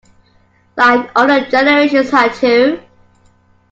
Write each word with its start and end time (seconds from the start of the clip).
Like 0.77 1.11
older 1.15 1.45
generations 1.47 2.09
had 2.09 2.33
to. 2.39 2.81